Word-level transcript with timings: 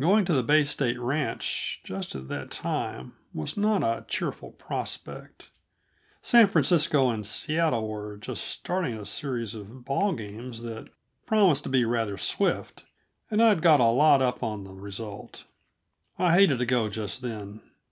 Going 0.00 0.24
to 0.24 0.32
the 0.32 0.42
Bay 0.42 0.64
State 0.64 0.98
Ranch, 0.98 1.82
just 1.84 2.16
at 2.16 2.26
that 2.26 2.50
time, 2.50 3.12
was 3.32 3.56
not 3.56 3.84
a 3.84 4.04
cheerful 4.08 4.50
prospect. 4.50 5.50
San 6.20 6.48
Francisco 6.48 7.10
and 7.10 7.24
Seattle 7.24 7.86
were 7.86 8.16
just 8.16 8.42
starting 8.42 8.98
a 8.98 9.06
series 9.06 9.54
of 9.54 9.68
ballgames 9.84 10.62
that 10.62 10.90
promised 11.26 11.62
to 11.62 11.68
be 11.68 11.84
rather 11.84 12.18
swift, 12.18 12.86
and 13.30 13.40
I'd 13.40 13.62
got 13.62 13.78
a 13.78 13.86
lot 13.86 14.20
up 14.20 14.42
on 14.42 14.64
the 14.64 14.72
result. 14.74 15.44
I 16.18 16.34
hated 16.34 16.58
to 16.58 16.66
go 16.66 16.88
just 16.88 17.22
then. 17.22 17.60